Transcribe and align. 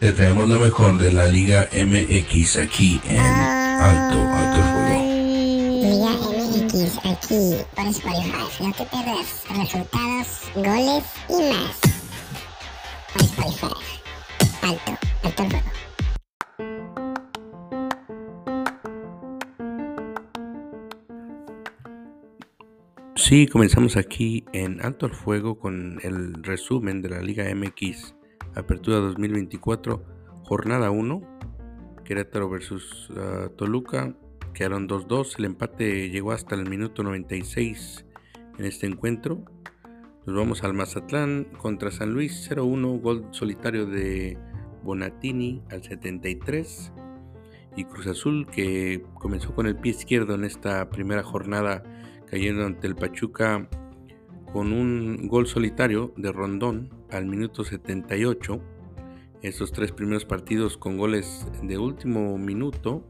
Te 0.00 0.12
traemos 0.12 0.48
lo 0.48 0.58
mejor 0.58 0.96
de 0.96 1.12
la 1.12 1.26
Liga 1.26 1.68
MX 1.74 2.56
aquí 2.56 2.98
en 3.04 3.20
Alto, 3.20 4.18
Alto 4.18 4.62
Fuego. 4.72 5.04
Liga 5.84 6.12
MX 6.16 6.96
aquí 7.04 7.56
por 7.76 7.86
Spotify. 7.86 8.62
No 8.62 8.72
te 8.72 8.86
pierdas 8.86 9.44
resultados, 9.54 10.40
goles 10.54 11.04
y 11.28 11.52
más. 11.52 11.80
Por 13.12 13.22
Spotify. 13.24 14.00
Alto, 14.62 14.98
Alto 15.22 15.44
Fuego. 15.50 15.70
Sí, 23.16 23.46
comenzamos 23.48 23.98
aquí 23.98 24.46
en 24.54 24.82
Alto 24.82 25.04
al 25.04 25.12
Fuego 25.12 25.58
con 25.58 26.00
el 26.02 26.42
resumen 26.42 27.02
de 27.02 27.10
la 27.10 27.20
Liga 27.20 27.44
MX 27.54 28.14
Apertura 28.54 28.98
2024, 28.98 30.04
jornada 30.42 30.90
1, 30.90 31.22
Querétaro 32.04 32.50
versus 32.50 33.08
uh, 33.10 33.48
Toluca, 33.50 34.14
quedaron 34.54 34.88
2-2, 34.88 35.38
el 35.38 35.44
empate 35.44 36.10
llegó 36.10 36.32
hasta 36.32 36.56
el 36.56 36.68
minuto 36.68 37.02
96 37.02 38.04
en 38.58 38.64
este 38.64 38.86
encuentro. 38.86 39.44
Nos 40.26 40.36
vamos 40.36 40.64
al 40.64 40.74
Mazatlán 40.74 41.44
contra 41.58 41.90
San 41.90 42.12
Luis 42.12 42.50
0-1, 42.50 43.00
gol 43.00 43.28
solitario 43.30 43.86
de 43.86 44.36
Bonatini 44.82 45.62
al 45.70 45.82
73 45.82 46.92
y 47.76 47.84
Cruz 47.84 48.06
Azul 48.06 48.46
que 48.46 49.04
comenzó 49.14 49.54
con 49.54 49.66
el 49.66 49.76
pie 49.76 49.92
izquierdo 49.92 50.34
en 50.34 50.44
esta 50.44 50.90
primera 50.90 51.22
jornada 51.22 51.82
cayendo 52.26 52.66
ante 52.66 52.86
el 52.86 52.96
Pachuca 52.96 53.68
con 54.52 54.72
un 54.72 55.28
gol 55.28 55.46
solitario 55.46 56.12
de 56.16 56.32
Rondón 56.32 56.90
al 57.10 57.26
minuto 57.26 57.64
78. 57.64 58.60
Esos 59.42 59.72
tres 59.72 59.92
primeros 59.92 60.24
partidos 60.24 60.76
con 60.76 60.98
goles 60.98 61.46
de 61.62 61.78
último 61.78 62.36
minuto. 62.36 63.06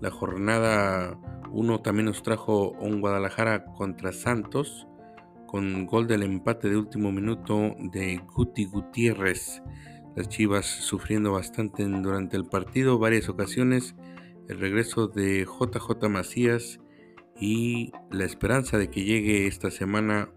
La 0.00 0.10
jornada 0.10 1.18
1 1.50 1.80
también 1.80 2.06
nos 2.06 2.22
trajo 2.22 2.72
un 2.72 3.00
Guadalajara 3.00 3.64
contra 3.64 4.12
Santos 4.12 4.86
con 5.46 5.86
gol 5.86 6.06
del 6.06 6.22
empate 6.22 6.68
de 6.68 6.76
último 6.76 7.12
minuto 7.12 7.74
de 7.92 8.20
Guti 8.34 8.66
Gutiérrez. 8.66 9.62
Las 10.14 10.28
Chivas 10.28 10.66
sufriendo 10.66 11.32
bastante 11.32 11.84
durante 11.84 12.36
el 12.36 12.46
partido, 12.46 12.98
varias 12.98 13.28
ocasiones. 13.28 13.94
El 14.48 14.60
regreso 14.60 15.08
de 15.08 15.44
JJ 15.44 16.08
Macías 16.08 16.80
y 17.40 17.92
la 18.10 18.24
esperanza 18.24 18.78
de 18.78 18.90
que 18.90 19.04
llegue 19.04 19.46
esta 19.46 19.70
semana 19.70 20.30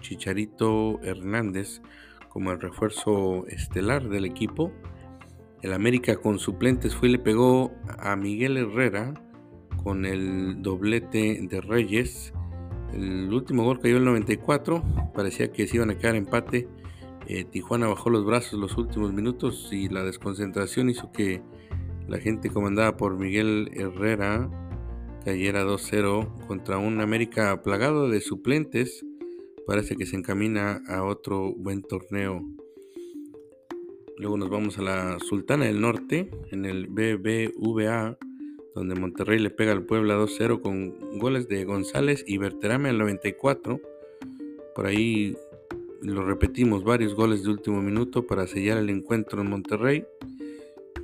Chicharito 0.00 1.00
Hernández 1.02 1.80
como 2.28 2.52
el 2.52 2.60
refuerzo 2.60 3.46
estelar 3.48 4.08
del 4.08 4.24
equipo. 4.24 4.72
El 5.62 5.72
América 5.74 6.16
con 6.16 6.38
suplentes 6.38 6.94
fue 6.94 7.08
y 7.08 7.12
le 7.12 7.18
pegó 7.18 7.72
a 7.98 8.16
Miguel 8.16 8.56
Herrera 8.56 9.14
con 9.82 10.06
el 10.06 10.62
doblete 10.62 11.40
de 11.42 11.60
Reyes. 11.60 12.32
El 12.94 13.32
último 13.32 13.64
gol 13.64 13.80
cayó 13.80 13.98
el 13.98 14.04
94, 14.04 14.82
parecía 15.14 15.52
que 15.52 15.66
se 15.66 15.76
iban 15.76 15.90
a 15.90 15.98
quedar 15.98 16.16
empate. 16.16 16.68
Eh, 17.26 17.44
Tijuana 17.44 17.86
bajó 17.86 18.10
los 18.10 18.24
brazos 18.24 18.58
los 18.58 18.76
últimos 18.76 19.12
minutos 19.12 19.68
y 19.70 19.88
la 19.88 20.02
desconcentración 20.02 20.88
hizo 20.88 21.12
que 21.12 21.42
la 22.08 22.18
gente 22.18 22.50
comandada 22.50 22.96
por 22.96 23.16
Miguel 23.16 23.70
Herrera 23.74 24.50
cayera 25.24 25.64
2-0 25.64 26.46
contra 26.46 26.78
un 26.78 27.00
América 27.00 27.62
plagado 27.62 28.08
de 28.08 28.20
suplentes 28.20 29.04
parece 29.66 29.96
que 29.96 30.06
se 30.06 30.16
encamina 30.16 30.82
a 30.88 31.04
otro 31.04 31.52
buen 31.54 31.82
torneo. 31.82 32.44
Luego 34.18 34.36
nos 34.36 34.50
vamos 34.50 34.78
a 34.78 34.82
la 34.82 35.18
Sultana 35.18 35.64
del 35.64 35.80
Norte, 35.80 36.30
en 36.50 36.66
el 36.66 36.88
BBVA, 36.88 38.18
donde 38.74 38.94
Monterrey 38.94 39.38
le 39.38 39.50
pega 39.50 39.72
al 39.72 39.84
Puebla 39.84 40.18
2-0 40.18 40.60
con 40.60 41.18
goles 41.18 41.48
de 41.48 41.64
González 41.64 42.24
y 42.26 42.38
Berterame 42.38 42.90
al 42.90 42.98
94. 42.98 43.80
Por 44.74 44.86
ahí 44.86 45.36
lo 46.02 46.24
repetimos, 46.24 46.84
varios 46.84 47.14
goles 47.14 47.42
de 47.42 47.50
último 47.50 47.82
minuto 47.82 48.26
para 48.26 48.46
sellar 48.46 48.78
el 48.78 48.90
encuentro 48.90 49.40
en 49.40 49.50
Monterrey. 49.50 50.04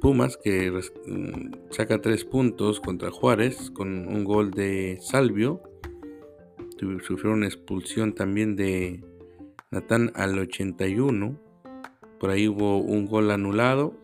Pumas 0.00 0.36
que 0.36 0.70
mm, 0.70 1.70
saca 1.70 2.00
tres 2.00 2.24
puntos 2.24 2.80
contra 2.80 3.10
Juárez 3.10 3.70
con 3.70 4.06
un 4.06 4.24
gol 4.24 4.50
de 4.50 4.98
Salvio 5.00 5.62
sufrió 7.02 7.32
una 7.32 7.46
expulsión 7.46 8.14
también 8.14 8.56
de 8.56 9.04
Natán 9.70 10.12
al 10.14 10.38
81. 10.38 11.38
Por 12.18 12.30
ahí 12.30 12.48
hubo 12.48 12.78
un 12.78 13.06
gol 13.06 13.30
anulado. 13.30 13.94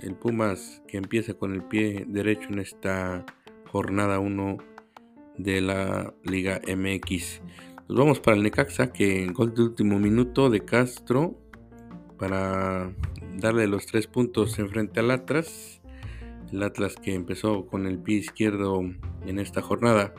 El 0.00 0.14
Pumas 0.14 0.82
que 0.88 0.96
empieza 0.96 1.34
con 1.34 1.54
el 1.54 1.62
pie 1.62 2.04
derecho 2.08 2.48
en 2.50 2.58
esta 2.58 3.24
jornada 3.70 4.18
1 4.18 4.58
de 5.38 5.60
la 5.60 6.14
Liga 6.24 6.60
MX. 6.66 7.40
Nos 7.88 7.98
vamos 7.98 8.20
para 8.20 8.36
el 8.36 8.42
Necaxa 8.42 8.92
que 8.92 9.26
gol 9.32 9.54
de 9.54 9.62
último 9.62 9.98
minuto 9.98 10.50
de 10.50 10.64
Castro 10.64 11.38
para 12.18 12.92
darle 13.36 13.66
los 13.66 13.86
tres 13.86 14.06
puntos 14.06 14.58
en 14.58 14.68
frente 14.68 15.00
al 15.00 15.10
Atlas. 15.10 15.80
El 16.52 16.62
Atlas 16.62 16.94
que 16.96 17.14
empezó 17.14 17.66
con 17.66 17.86
el 17.86 17.98
pie 17.98 18.18
izquierdo 18.18 18.82
en 19.26 19.38
esta 19.38 19.62
jornada. 19.62 20.14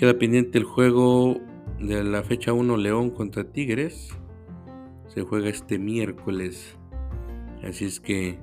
Queda 0.00 0.18
pendiente 0.18 0.56
el 0.56 0.64
juego 0.64 1.38
de 1.78 2.02
la 2.02 2.22
fecha 2.22 2.54
1 2.54 2.78
León 2.78 3.10
contra 3.10 3.44
Tigres. 3.44 4.16
Se 5.08 5.20
juega 5.20 5.50
este 5.50 5.78
miércoles. 5.78 6.78
Así 7.62 7.84
es 7.84 8.00
que 8.00 8.38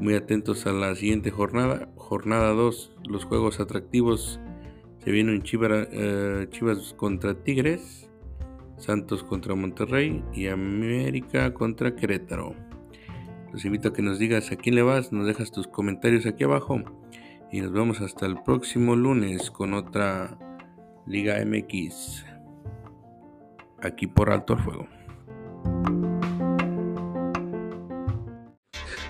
muy 0.00 0.14
atentos 0.14 0.66
a 0.66 0.72
la 0.72 0.96
siguiente 0.96 1.30
jornada. 1.30 1.88
Jornada 1.94 2.50
2, 2.50 2.96
los 3.08 3.24
juegos 3.26 3.60
atractivos. 3.60 4.40
Se 4.98 5.12
vienen 5.12 5.42
Chivas, 5.42 5.86
eh, 5.92 6.48
Chivas 6.50 6.94
contra 6.94 7.44
Tigres, 7.44 8.10
Santos 8.76 9.22
contra 9.22 9.54
Monterrey 9.54 10.24
y 10.34 10.48
América 10.48 11.54
contra 11.54 11.94
Querétaro. 11.94 12.56
Los 13.52 13.64
invito 13.64 13.90
a 13.90 13.92
que 13.92 14.02
nos 14.02 14.18
digas 14.18 14.50
a 14.50 14.56
quién 14.56 14.74
le 14.74 14.82
vas, 14.82 15.12
nos 15.12 15.28
dejas 15.28 15.52
tus 15.52 15.68
comentarios 15.68 16.26
aquí 16.26 16.42
abajo 16.42 16.82
y 17.52 17.60
nos 17.60 17.70
vemos 17.70 18.00
hasta 18.00 18.26
el 18.26 18.42
próximo 18.42 18.96
lunes 18.96 19.52
con 19.52 19.74
otra 19.74 20.36
Liga 21.08 21.42
MX, 21.42 22.22
aquí 23.82 24.06
por 24.06 24.30
Alto 24.30 24.52
el 24.52 24.58
Fuego. 24.58 24.86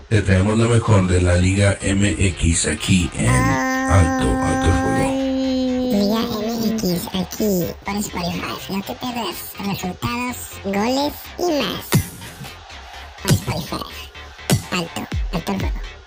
Te 0.09 0.22
traemos 0.22 0.56
lo 0.56 0.69
mejor 0.69 1.09
de 1.09 1.20
la 1.20 1.34
Liga 1.34 1.76
MX 1.82 2.69
aquí 2.69 3.10
en 3.19 3.28
Alto, 3.28 4.28
Alto 4.31 4.70
Fuego. 4.81 5.10
Liga 5.91 6.20
MX 6.22 7.06
aquí 7.09 7.66
por 7.84 7.97
Spotify. 7.97 8.72
No 8.72 8.82
te 8.82 8.94
pierdas 8.94 9.53
resultados, 9.66 10.36
goles 10.66 11.15
y 11.36 11.60
más. 11.60 11.88
Por 13.22 13.32
Spotify. 13.32 13.76
Alto, 14.70 15.09
Alto 15.32 15.53
Fuego. 15.54 15.97